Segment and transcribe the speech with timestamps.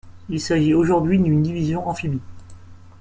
[0.29, 2.21] Il s'agit aujourd'hui d'une division amphibie.